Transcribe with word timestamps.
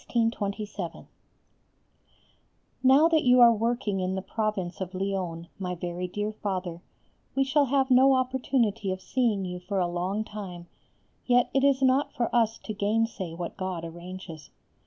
_Now 2.81 3.07
that 3.07 3.21
you 3.21 3.39
are 3.39 3.53
working 3.53 3.99
in 3.99 4.15
the 4.15 4.23
Province 4.23 4.81
of 4.81 4.95
Lyons, 4.95 5.45
my 5.59 5.75
very 5.75 6.07
dear 6.07 6.31
Father, 6.31 6.81
we 7.35 7.43
shall 7.43 7.65
have 7.65 7.91
no 7.91 8.15
opportunity 8.15 8.89
of 8.91 8.99
seeing 8.99 9.45
you 9.45 9.59
for 9.59 9.77
a 9.79 9.85
long 9.87 10.23
time, 10.23 10.65
yet 11.27 11.51
it 11.53 11.63
is 11.63 11.83
not 11.83 12.11
for 12.13 12.35
us 12.35 12.57
to 12.63 12.73
gainsay 12.73 13.35
what 13.35 13.57
God 13.57 13.85
arranges. 13.85 14.49